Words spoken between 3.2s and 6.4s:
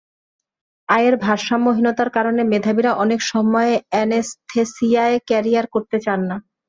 সময় অ্যানেসথেসিয়ায় ক্যারিয়ার করতে চান না।